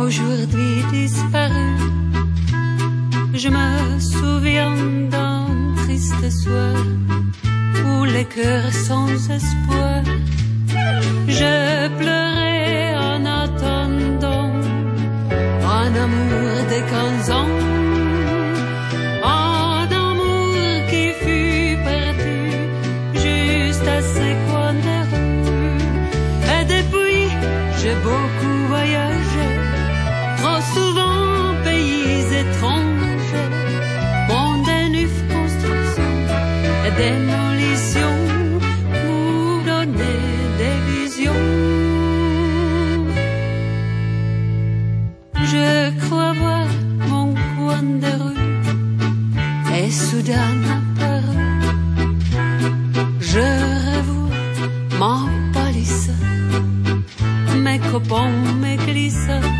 aujourd'hui 0.01 0.83
disparu. 0.91 1.69
Je 3.33 3.49
me 3.49 3.99
souviens 3.99 4.75
d'un 5.09 5.47
triste 5.83 6.29
soir 6.41 6.75
où 7.85 8.05
les 8.05 8.25
cœurs 8.25 8.73
sans 8.87 9.09
espoir. 9.29 10.03
Je 11.27 11.87
pleurais 11.99 12.95
en 13.09 13.25
attendant 13.25 14.51
un 15.79 15.91
amour 16.05 16.55
de 16.71 16.79
quinze 16.91 17.31
ans. 17.31 17.52
Et 49.83 49.91
soudain 49.91 50.57
apparu. 50.75 51.37
Je 53.31 53.47
revois 53.87 54.99
ma 54.99 55.17
palisse, 55.53 56.11
mes 57.63 57.79
copains, 57.91 58.31
mes 58.61 58.77
glissades 58.77 59.52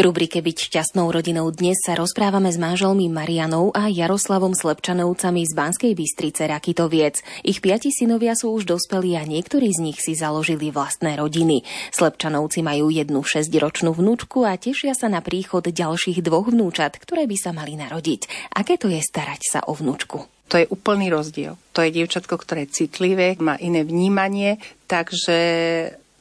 V 0.00 0.08
rubrike 0.08 0.40
Byť 0.40 0.72
šťastnou 0.72 1.12
rodinou 1.12 1.44
dnes 1.52 1.76
sa 1.84 1.92
rozprávame 1.92 2.48
s 2.48 2.56
manželmi 2.56 3.12
Marianou 3.12 3.68
a 3.68 3.92
Jaroslavom 3.92 4.56
Slepčanovcami 4.56 5.44
z 5.44 5.52
Banskej 5.52 5.92
Bystrice 5.92 6.48
Rakitoviec. 6.48 7.20
Ich 7.44 7.60
piati 7.60 7.92
synovia 7.92 8.32
sú 8.32 8.56
už 8.56 8.64
dospelí 8.64 9.20
a 9.20 9.28
niektorí 9.28 9.68
z 9.68 9.84
nich 9.84 10.00
si 10.00 10.16
založili 10.16 10.72
vlastné 10.72 11.20
rodiny. 11.20 11.68
Slepčanovci 11.92 12.64
majú 12.64 12.88
jednu 12.88 13.20
šesťročnú 13.20 13.92
vnúčku 13.92 14.48
a 14.48 14.56
tešia 14.56 14.96
sa 14.96 15.12
na 15.12 15.20
príchod 15.20 15.68
ďalších 15.68 16.24
dvoch 16.24 16.48
vnúčat, 16.48 16.96
ktoré 16.96 17.28
by 17.28 17.36
sa 17.36 17.52
mali 17.52 17.76
narodiť. 17.76 18.56
Aké 18.56 18.80
to 18.80 18.88
je 18.88 19.04
starať 19.04 19.52
sa 19.52 19.60
o 19.68 19.76
vnúčku? 19.76 20.24
To 20.48 20.56
je 20.56 20.64
úplný 20.72 21.12
rozdiel. 21.12 21.60
To 21.76 21.84
je 21.84 21.92
dievčatko, 21.92 22.40
ktoré 22.40 22.64
je 22.64 22.88
citlivé, 22.88 23.36
má 23.36 23.60
iné 23.60 23.84
vnímanie, 23.84 24.64
takže 24.88 25.36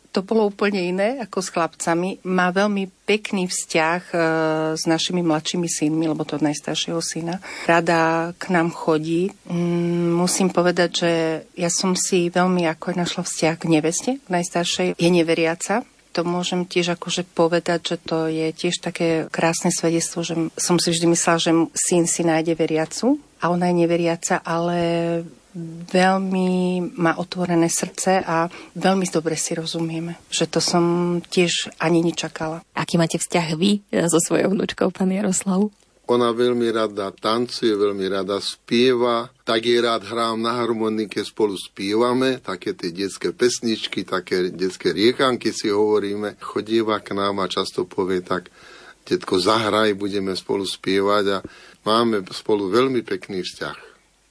to 0.09 0.25
bolo 0.25 0.49
úplne 0.49 0.81
iné 0.81 1.09
ako 1.21 1.39
s 1.41 1.53
chlapcami. 1.53 2.25
Má 2.25 2.49
veľmi 2.49 2.89
pekný 3.05 3.45
vzťah 3.45 4.01
e, 4.09 4.15
s 4.73 4.83
našimi 4.89 5.21
mladšími 5.21 5.69
synmi, 5.69 6.09
lebo 6.09 6.25
to 6.25 6.41
od 6.41 6.45
najstaršieho 6.45 6.97
syna. 7.01 7.37
Rada 7.69 8.33
k 8.37 8.49
nám 8.49 8.73
chodí. 8.73 9.29
Mm, 9.45 10.17
musím 10.17 10.49
povedať, 10.49 10.89
že 11.05 11.11
ja 11.53 11.69
som 11.69 11.93
si 11.93 12.33
veľmi 12.33 12.65
ako 12.69 12.97
našla 12.97 13.21
vzťah 13.21 13.55
k 13.57 13.69
neveste, 13.69 14.11
najstaršej. 14.25 14.97
Je 14.97 15.09
neveriaca, 15.13 15.85
to 16.09 16.25
môžem 16.25 16.65
tiež 16.65 16.97
akože 16.97 17.23
povedať, 17.37 17.95
že 17.95 17.97
to 18.01 18.25
je 18.25 18.49
tiež 18.49 18.81
také 18.81 19.29
krásne 19.29 19.69
svedectvo, 19.69 20.25
že 20.25 20.35
som 20.57 20.81
si 20.81 20.89
vždy 20.89 21.05
myslela, 21.13 21.37
že 21.37 21.51
syn 21.77 22.09
si 22.09 22.25
nájde 22.25 22.57
veriacu 22.57 23.21
a 23.39 23.53
ona 23.53 23.69
je 23.69 23.85
neveriaca, 23.85 24.41
ale 24.41 24.77
veľmi 25.89 26.49
má 26.97 27.17
otvorené 27.19 27.67
srdce 27.67 28.23
a 28.23 28.47
veľmi 28.77 29.05
dobre 29.09 29.35
si 29.35 29.53
rozumieme. 29.57 30.17
Že 30.31 30.45
to 30.47 30.59
som 30.63 30.83
tiež 31.23 31.73
ani 31.81 32.03
nečakala. 32.05 32.63
Aký 32.73 32.95
máte 32.97 33.19
vzťah 33.19 33.47
vy 33.59 33.83
e, 33.91 34.05
so 34.07 34.19
svojou 34.19 34.55
vnúčkou, 34.55 34.89
pán 34.89 35.11
Jaroslav? 35.11 35.69
Ona 36.09 36.33
veľmi 36.33 36.73
rada 36.73 37.13
tancuje, 37.13 37.69
veľmi 37.69 38.09
rada 38.09 38.41
spieva, 38.41 39.29
tak 39.45 39.61
je 39.69 39.77
rád 39.77 40.09
hrám 40.09 40.41
na 40.41 40.57
harmonike, 40.57 41.21
spolu 41.21 41.53
spievame, 41.53 42.41
také 42.41 42.73
tie 42.73 42.89
detské 42.89 43.29
pesničky, 43.29 44.01
také 44.09 44.49
detské 44.49 44.89
riekanky 44.89 45.53
si 45.53 45.69
hovoríme. 45.69 46.41
Chodíva 46.41 46.97
k 47.05 47.13
nám 47.13 47.45
a 47.45 47.45
často 47.45 47.85
povie 47.85 48.25
tak, 48.25 48.49
detko, 49.05 49.37
zahraj, 49.37 49.93
budeme 49.93 50.33
spolu 50.33 50.65
spievať 50.65 51.25
a 51.29 51.37
máme 51.85 52.25
spolu 52.33 52.73
veľmi 52.73 53.05
pekný 53.05 53.45
vzťah. 53.45 53.88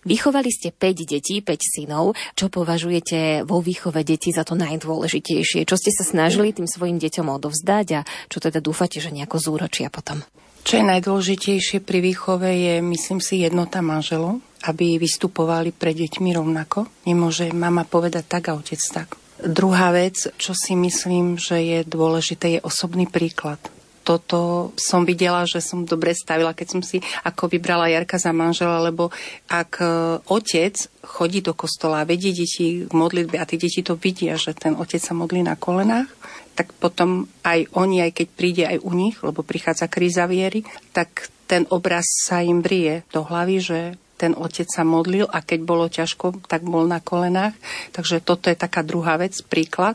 Vychovali 0.08 0.48
ste 0.48 0.72
5 0.72 1.04
detí, 1.04 1.44
5 1.44 1.52
synov. 1.60 2.16
Čo 2.32 2.48
považujete 2.48 3.44
vo 3.44 3.60
výchove 3.60 4.00
detí 4.08 4.32
za 4.32 4.40
to 4.40 4.56
najdôležitejšie? 4.56 5.68
Čo 5.68 5.76
ste 5.76 5.92
sa 5.92 6.00
snažili 6.00 6.56
tým 6.56 6.64
svojim 6.64 6.96
deťom 6.96 7.28
odovzdať 7.28 7.86
a 7.92 8.00
čo 8.32 8.40
teda 8.40 8.64
dúfate, 8.64 9.04
že 9.04 9.12
nejako 9.12 9.36
zúročia 9.36 9.92
potom? 9.92 10.24
Čo 10.64 10.80
je 10.80 10.88
najdôležitejšie 10.88 11.84
pri 11.84 12.00
výchove 12.00 12.48
je, 12.48 12.74
myslím 12.80 13.20
si, 13.20 13.44
jednota 13.44 13.84
manželov, 13.84 14.40
aby 14.64 14.96
vystupovali 14.96 15.76
pre 15.76 15.92
deťmi 15.92 16.32
rovnako. 16.32 16.88
Nemôže 17.04 17.52
mama 17.52 17.84
povedať 17.84 18.24
tak 18.24 18.48
a 18.48 18.56
otec 18.56 18.80
tak. 18.80 19.20
Druhá 19.38 19.92
vec, 19.92 20.24
čo 20.40 20.56
si 20.56 20.72
myslím, 20.72 21.36
že 21.36 21.60
je 21.60 21.78
dôležité, 21.84 22.58
je 22.58 22.64
osobný 22.64 23.04
príklad 23.04 23.60
toto 24.08 24.72
som 24.80 25.04
videla, 25.04 25.44
že 25.44 25.60
som 25.60 25.84
dobre 25.84 26.16
stavila, 26.16 26.56
keď 26.56 26.66
som 26.72 26.80
si 26.80 27.04
ako 27.28 27.52
vybrala 27.52 27.92
Jarka 27.92 28.16
za 28.16 28.32
manžela, 28.32 28.80
lebo 28.80 29.12
ak 29.52 29.84
e, 29.84 29.86
otec 30.32 30.88
chodí 31.04 31.44
do 31.44 31.52
kostola 31.52 32.00
a 32.00 32.08
vedie 32.08 32.32
deti 32.32 32.88
k 32.88 32.92
modlitbe 32.96 33.36
a 33.36 33.44
tie 33.44 33.60
deti 33.60 33.84
to 33.84 34.00
vidia, 34.00 34.40
že 34.40 34.56
ten 34.56 34.72
otec 34.80 35.04
sa 35.04 35.12
modlí 35.12 35.44
na 35.44 35.60
kolenách, 35.60 36.08
tak 36.56 36.72
potom 36.80 37.28
aj 37.44 37.68
oni, 37.76 38.00
aj 38.00 38.12
keď 38.16 38.26
príde 38.32 38.64
aj 38.64 38.80
u 38.80 38.96
nich, 38.96 39.20
lebo 39.20 39.44
prichádza 39.44 39.92
kríza 39.92 40.24
viery, 40.24 40.64
tak 40.96 41.28
ten 41.44 41.68
obraz 41.68 42.08
sa 42.24 42.40
im 42.40 42.64
brie 42.64 43.04
do 43.12 43.28
hlavy, 43.28 43.56
že 43.60 43.80
ten 44.18 44.34
otec 44.34 44.66
sa 44.66 44.82
modlil 44.82 45.28
a 45.30 45.44
keď 45.44 45.60
bolo 45.62 45.86
ťažko, 45.86 46.42
tak 46.50 46.66
bol 46.66 46.88
na 46.90 46.98
kolenách. 46.98 47.54
Takže 47.94 48.24
toto 48.24 48.50
je 48.50 48.58
taká 48.58 48.82
druhá 48.82 49.14
vec, 49.14 49.38
príklad. 49.46 49.94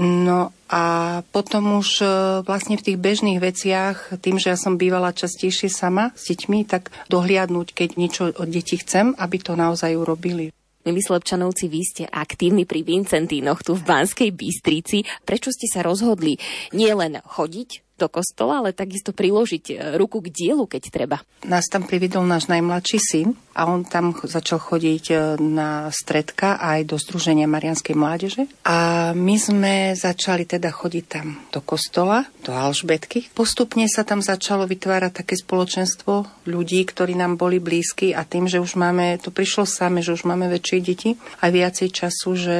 No 0.00 0.55
a 0.66 1.22
potom 1.30 1.78
už 1.78 2.02
e, 2.02 2.06
vlastne 2.42 2.74
v 2.74 2.84
tých 2.90 2.98
bežných 2.98 3.38
veciach, 3.38 4.18
tým, 4.18 4.42
že 4.42 4.50
ja 4.50 4.58
som 4.58 4.74
bývala 4.74 5.14
častejšie 5.14 5.70
sama 5.70 6.10
s 6.18 6.34
deťmi, 6.34 6.66
tak 6.66 6.90
dohliadnúť, 7.06 7.70
keď 7.70 7.88
niečo 7.94 8.22
od 8.34 8.48
detí 8.50 8.74
chcem, 8.82 9.14
aby 9.14 9.38
to 9.38 9.54
naozaj 9.54 9.94
urobili. 9.94 10.50
Milí 10.86 11.02
Slepčanovci, 11.02 11.66
vy 11.66 11.82
ste 11.82 12.04
aktívni 12.06 12.62
pri 12.62 12.86
Vincentínoch 12.86 13.62
tu 13.62 13.74
v 13.74 13.86
Banskej 13.86 14.30
Bystrici. 14.30 15.02
Prečo 15.26 15.50
ste 15.50 15.66
sa 15.66 15.82
rozhodli 15.82 16.38
nielen 16.70 17.18
chodiť 17.26 17.85
do 17.96 18.12
kostola, 18.12 18.60
ale 18.60 18.76
takisto 18.76 19.16
priložiť 19.16 19.64
e, 19.72 19.74
ruku 19.96 20.20
k 20.20 20.28
dielu, 20.28 20.64
keď 20.68 20.82
treba. 20.92 21.16
Nás 21.48 21.64
tam 21.72 21.88
prividol 21.88 22.28
náš 22.28 22.46
najmladší 22.52 22.98
syn 23.00 23.28
a 23.56 23.64
on 23.72 23.88
tam 23.88 24.12
začal 24.12 24.60
chodiť 24.60 25.04
e, 25.10 25.16
na 25.40 25.88
stredka 25.88 26.60
aj 26.60 26.92
do 26.92 27.00
Združenia 27.00 27.48
Marianskej 27.48 27.96
mládeže. 27.96 28.44
A 28.68 29.10
my 29.16 29.36
sme 29.40 29.74
začali 29.96 30.44
teda 30.44 30.68
chodiť 30.68 31.04
tam 31.08 31.40
do 31.48 31.64
kostola, 31.64 32.28
do 32.44 32.52
Alžbetky. 32.52 33.32
Postupne 33.32 33.88
sa 33.88 34.04
tam 34.04 34.20
začalo 34.20 34.68
vytvárať 34.68 35.24
také 35.24 35.34
spoločenstvo 35.40 36.44
ľudí, 36.44 36.84
ktorí 36.84 37.16
nám 37.16 37.40
boli 37.40 37.56
blízki 37.56 38.12
a 38.12 38.28
tým, 38.28 38.44
že 38.44 38.60
už 38.60 38.76
máme, 38.76 39.16
to 39.24 39.32
prišlo 39.32 39.64
same, 39.64 40.04
že 40.04 40.12
už 40.12 40.28
máme 40.28 40.52
väčšie 40.52 40.78
deti 40.84 41.10
a 41.40 41.48
viacej 41.48 41.88
času, 41.90 42.30
že 42.36 42.58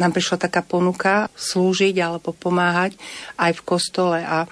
nám 0.00 0.16
prišla 0.16 0.48
taká 0.48 0.64
ponuka 0.64 1.28
slúžiť 1.36 1.94
alebo 2.00 2.32
pomáhať 2.32 2.96
aj 3.36 3.52
v 3.52 3.64
kostole 3.68 4.18
a 4.24 4.48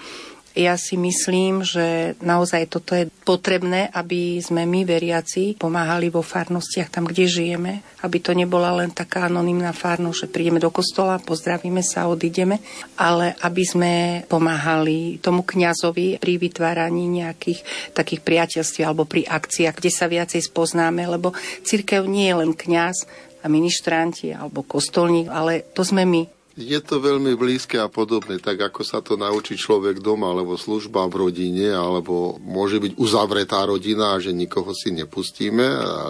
ja 0.57 0.73
si 0.73 0.97
myslím, 0.97 1.61
že 1.61 2.17
naozaj 2.17 2.65
toto 2.73 2.97
je 2.97 3.05
potrebné, 3.21 3.93
aby 3.93 4.41
sme 4.41 4.65
my 4.65 4.89
veriaci 4.89 5.53
pomáhali 5.61 6.09
vo 6.09 6.25
farnostiach 6.25 6.89
tam, 6.89 7.05
kde 7.05 7.29
žijeme, 7.29 7.85
aby 8.01 8.17
to 8.17 8.33
nebola 8.33 8.73
len 8.73 8.89
taká 8.89 9.29
anonimná 9.29 9.69
farnosť, 9.69 10.17
že 10.25 10.31
prídeme 10.33 10.57
do 10.57 10.73
kostola, 10.73 11.21
pozdravíme 11.21 11.85
sa, 11.85 12.09
odídeme, 12.09 12.57
ale 12.97 13.37
aby 13.45 13.63
sme 13.63 13.93
pomáhali 14.25 15.21
tomu 15.21 15.45
kňazovi 15.45 16.17
pri 16.17 16.33
vytváraní 16.41 17.05
nejakých 17.21 17.93
takých 17.93 18.25
priateľství 18.25 18.81
alebo 18.81 19.05
pri 19.05 19.29
akciách, 19.29 19.77
kde 19.77 19.91
sa 19.93 20.09
viacej 20.09 20.41
spoznáme, 20.41 21.05
lebo 21.05 21.37
církev 21.61 22.09
nie 22.09 22.33
je 22.33 22.35
len 22.41 22.51
kňaz, 22.57 23.27
a 23.37 23.45
ministranti 23.47 24.33
alebo 24.33 24.65
kostolník, 24.65 25.29
ale 25.29 25.69
to 25.71 25.85
sme 25.85 26.03
my. 26.03 26.36
Je 26.57 26.81
to 26.81 26.97
veľmi 26.97 27.37
blízke 27.37 27.77
a 27.77 27.85
podobné, 27.85 28.41
tak 28.41 28.57
ako 28.57 28.81
sa 28.81 28.97
to 28.97 29.13
naučí 29.13 29.53
človek 29.53 30.01
doma, 30.01 30.33
alebo 30.33 30.57
služba 30.57 31.05
v 31.05 31.29
rodine, 31.29 31.69
alebo 31.69 32.41
môže 32.41 32.81
byť 32.81 32.97
uzavretá 32.97 33.61
rodina, 33.61 34.17
že 34.17 34.33
nikoho 34.33 34.73
si 34.73 34.89
nepustíme, 34.89 35.61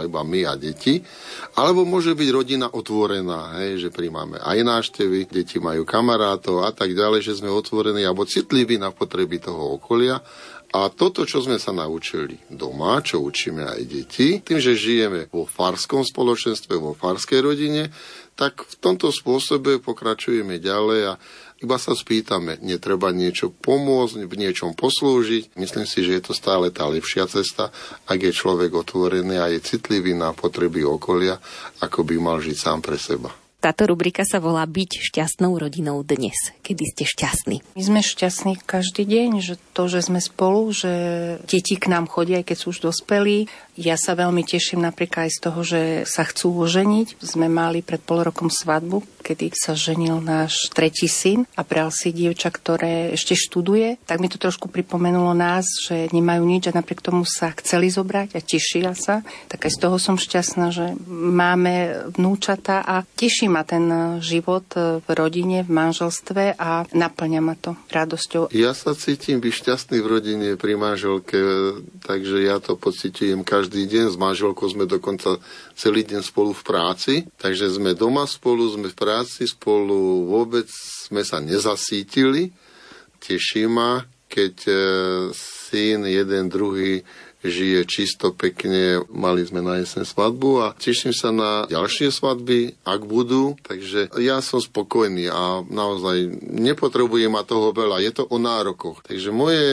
iba 0.08 0.22
my 0.24 0.48
a 0.48 0.56
deti. 0.56 1.04
Alebo 1.60 1.84
môže 1.84 2.16
byť 2.16 2.30
rodina 2.32 2.72
otvorená, 2.72 3.60
hej, 3.60 3.84
že 3.84 3.90
príjmame 3.92 4.40
aj 4.40 4.58
náštevy, 4.64 5.28
deti 5.28 5.60
majú 5.60 5.84
kamarátov 5.84 6.64
a 6.64 6.72
tak 6.72 6.96
ďalej, 6.96 7.28
že 7.28 7.44
sme 7.44 7.52
otvorení 7.52 8.08
alebo 8.08 8.24
citliví 8.24 8.80
na 8.80 8.96
potreby 8.96 9.44
toho 9.44 9.76
okolia 9.76 10.24
a 10.68 10.92
toto, 10.92 11.24
čo 11.24 11.40
sme 11.40 11.56
sa 11.64 11.72
naučili 11.72 12.36
doma, 12.52 13.00
čo 13.00 13.24
učíme 13.24 13.64
aj 13.64 13.82
deti, 13.88 14.44
tým, 14.44 14.60
že 14.60 14.76
žijeme 14.76 15.32
vo 15.32 15.48
farskom 15.48 16.04
spoločenstve, 16.04 16.76
vo 16.76 16.92
farskej 16.92 17.40
rodine, 17.40 17.88
tak 18.38 18.70
v 18.70 18.76
tomto 18.78 19.10
spôsobe 19.10 19.82
pokračujeme 19.82 20.62
ďalej 20.62 21.02
a 21.10 21.14
iba 21.58 21.82
sa 21.82 21.98
spýtame, 21.98 22.62
netreba 22.62 23.10
niečo 23.10 23.50
pomôcť, 23.50 24.30
v 24.30 24.36
niečom 24.38 24.78
poslúžiť. 24.78 25.58
Myslím 25.58 25.90
si, 25.90 26.06
že 26.06 26.22
je 26.22 26.24
to 26.30 26.34
stále 26.38 26.70
tá 26.70 26.86
lepšia 26.86 27.26
cesta, 27.26 27.74
ak 28.06 28.20
je 28.22 28.30
človek 28.30 28.70
otvorený 28.78 29.42
a 29.42 29.50
je 29.50 29.66
citlivý 29.66 30.14
na 30.14 30.38
potreby 30.38 30.86
okolia, 30.86 31.42
ako 31.82 32.06
by 32.06 32.16
mal 32.22 32.38
žiť 32.38 32.58
sám 32.62 32.86
pre 32.86 33.02
seba. 33.02 33.34
Táto 33.58 33.90
rubrika 33.90 34.22
sa 34.22 34.38
volá 34.38 34.62
Byť 34.70 35.02
šťastnou 35.10 35.58
rodinou 35.58 36.06
dnes. 36.06 36.54
Kedy 36.62 36.94
ste 36.94 37.04
šťastní? 37.10 37.74
My 37.74 37.82
sme 37.82 38.00
šťastní 38.06 38.62
každý 38.62 39.02
deň, 39.02 39.42
že 39.42 39.58
to, 39.74 39.90
že 39.90 40.06
sme 40.06 40.22
spolu, 40.22 40.70
že 40.70 40.94
deti 41.50 41.74
k 41.74 41.90
nám 41.90 42.06
chodia, 42.06 42.46
aj 42.46 42.54
keď 42.54 42.58
sú 42.62 42.70
už 42.70 42.86
dospelí. 42.94 43.50
Ja 43.78 43.94
sa 43.94 44.18
veľmi 44.18 44.42
teším 44.42 44.82
napríklad 44.82 45.30
aj 45.30 45.32
z 45.38 45.40
toho, 45.40 45.60
že 45.62 45.82
sa 46.10 46.26
chcú 46.26 46.66
oženiť. 46.66 47.22
Sme 47.22 47.46
mali 47.46 47.86
pred 47.86 48.02
pol 48.02 48.26
rokom 48.26 48.50
svadbu, 48.50 49.06
kedy 49.22 49.54
sa 49.54 49.78
ženil 49.78 50.18
náš 50.18 50.74
tretí 50.74 51.06
syn 51.06 51.46
a 51.54 51.62
bral 51.62 51.94
si 51.94 52.10
dievča, 52.10 52.50
ktoré 52.50 53.14
ešte 53.14 53.38
študuje. 53.38 54.02
Tak 54.10 54.18
mi 54.18 54.34
to 54.34 54.42
trošku 54.42 54.72
pripomenulo 54.72 55.38
nás, 55.38 55.70
že 55.86 56.10
nemajú 56.10 56.42
nič 56.42 56.72
a 56.72 56.78
napriek 56.78 57.06
tomu 57.06 57.22
sa 57.28 57.54
chceli 57.54 57.94
zobrať 57.94 58.34
a 58.34 58.42
tešia 58.42 58.98
sa. 58.98 59.22
Tak 59.46 59.70
aj 59.70 59.72
z 59.76 59.80
toho 59.84 59.98
som 60.02 60.18
šťastná, 60.18 60.74
že 60.74 60.98
máme 61.10 62.08
vnúčata 62.18 62.82
a 62.82 63.04
Teší 63.04 63.46
ma 63.52 63.68
ten 63.68 64.18
život 64.24 64.66
v 64.78 65.08
rodine, 65.12 65.62
v 65.62 65.70
manželstve 65.70 66.56
a 66.58 66.88
naplňa 66.90 67.42
ma 67.46 67.54
to 67.60 67.78
radosťou. 67.94 68.50
Ja 68.56 68.72
sa 68.72 68.96
cítim 68.96 69.38
byť 69.44 69.54
šťastný 69.54 69.98
v 70.02 70.08
rodine 70.08 70.48
pri 70.56 70.80
manželke, 70.80 71.38
takže 72.08 72.42
ja 72.42 72.64
to 72.64 72.80
pociťujem 72.80 73.44
každý 73.44 73.67
deň. 73.68 74.06
S 74.14 74.18
manželkou 74.18 74.64
sme 74.70 74.88
dokonca 74.88 75.42
celý 75.76 76.08
deň 76.08 76.22
spolu 76.24 76.56
v 76.56 76.64
práci, 76.64 77.14
takže 77.36 77.68
sme 77.76 77.92
doma 77.92 78.24
spolu, 78.24 78.64
sme 78.72 78.88
v 78.88 78.98
práci 78.98 79.44
spolu, 79.44 80.30
vôbec 80.30 80.70
sme 80.72 81.26
sa 81.28 81.44
nezasítili. 81.44 82.56
Teší 83.20 83.68
ma, 83.68 84.06
keď 84.28 84.56
e, 84.68 84.74
syn 85.34 86.08
jeden, 86.08 86.48
druhý 86.48 87.04
žije 87.46 87.86
čisto, 87.86 88.34
pekne. 88.34 89.06
Mali 89.14 89.46
sme 89.46 89.62
na 89.62 89.78
jeseň 89.82 90.04
svadbu 90.06 90.50
a 90.64 90.68
teším 90.78 91.14
sa 91.14 91.30
na 91.30 91.66
ďalšie 91.70 92.10
svadby, 92.10 92.78
ak 92.82 93.02
budú. 93.06 93.58
Takže 93.62 94.14
ja 94.22 94.42
som 94.42 94.58
spokojný 94.58 95.30
a 95.30 95.62
naozaj 95.66 96.42
nepotrebujem 96.50 97.30
ma 97.30 97.46
toho 97.46 97.74
veľa. 97.74 98.02
Je 98.02 98.12
to 98.14 98.24
o 98.30 98.38
nárokoch. 98.42 99.06
Takže 99.06 99.30
moje 99.30 99.66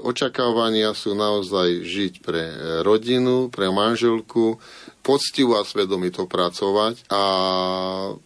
očakávania 0.00 0.96
sú 0.96 1.12
naozaj 1.12 1.84
žiť 1.84 2.12
pre 2.24 2.44
rodinu, 2.86 3.52
pre 3.52 3.68
manželku, 3.68 4.56
poctivo 5.00 5.56
a 5.56 5.64
svedomito 5.64 6.28
pracovať 6.28 7.08
a 7.08 7.22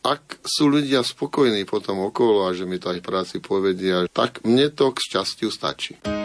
ak 0.03 0.43
sú 0.43 0.67
ľudia 0.67 1.07
spokojní 1.07 1.63
potom 1.71 2.03
okolo 2.11 2.51
a 2.51 2.53
že 2.53 2.67
mi 2.67 2.83
to 2.83 2.91
aj 2.91 3.01
práci 3.01 3.39
povedia, 3.39 4.11
tak 4.11 4.43
mne 4.43 4.75
to 4.75 4.91
k 4.91 4.99
šťastiu 4.99 5.55
stačí. 5.55 6.24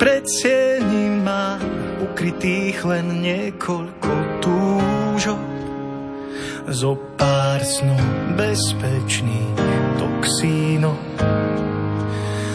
Predsieni 0.00 1.20
má 1.20 1.60
ukrytých 2.00 2.80
len 2.88 3.20
niekoľko 3.20 4.12
túžok. 4.40 5.44
Zo 6.72 6.96
pár 7.20 7.60
snov 7.60 8.00
bezpečných 8.40 9.60
toxínov. 10.00 10.96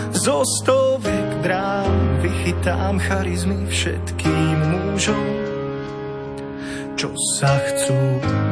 Zo 0.10 0.42
stoviek 0.42 1.46
dráv 1.46 1.86
vychytám 2.26 2.98
charizmy 2.98 3.70
všetkým 3.70 4.58
mužom, 4.74 5.28
čo 6.98 7.14
sa 7.38 7.54
chcú 7.62 8.02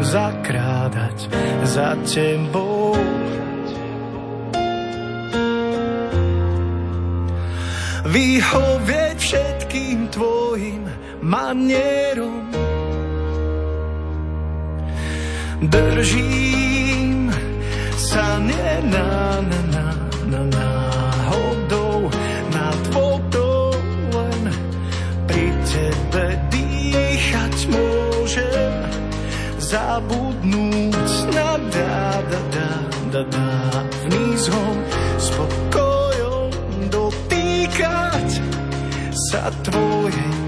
zakrádať 0.06 1.18
za 1.66 1.98
tebou. 2.06 2.73
Vyhovieť 8.14 9.18
všetkým 9.18 10.14
tvojim 10.14 10.86
manierom. 11.26 12.46
Držím 15.64 17.34
sa 17.98 18.38
nie 18.38 18.74
na, 18.94 19.42
na, 19.42 19.62
na, 19.74 19.88
na 20.30 20.42
náhodou 20.46 22.14
nad 22.54 22.82
vodou, 22.94 23.74
len 24.14 24.44
pri 25.26 25.50
tebe 25.66 26.26
dýchať 26.54 27.56
môžem 27.74 28.74
zabudnúť 29.58 31.12
na 31.34 31.58
da, 31.74 32.22
da, 32.30 32.42
da, 32.54 32.70
da, 33.10 33.22
da, 33.26 33.48
vnízhom 34.06 34.83
sa 39.34 39.50
tvojej 39.66 40.43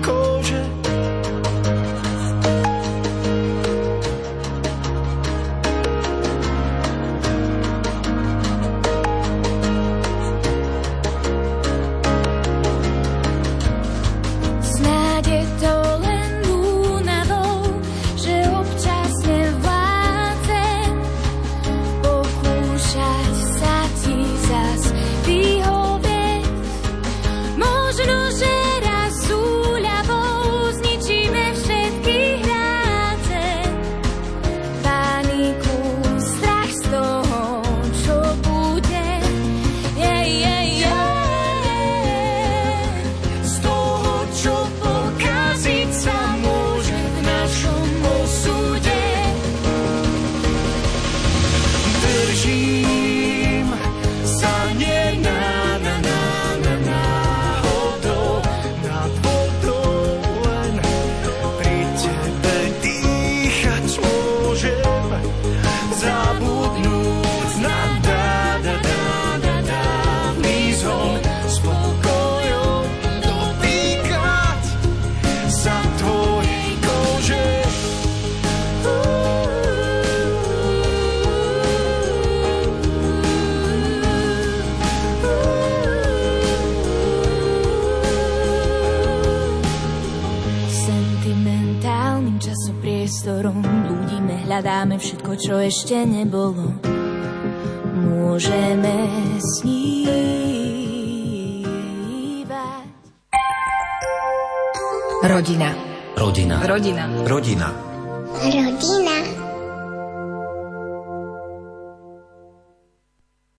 čo 95.45 95.61
ešte 95.61 95.93
nebolo. 96.09 96.73
Môžeme 98.01 99.05
snívať. 99.37 100.09
Rodina. 105.21 105.69
Rodina. 106.17 106.65
Rodina. 106.65 107.05
Rodina. 107.29 107.69
Rodina. 108.41 108.94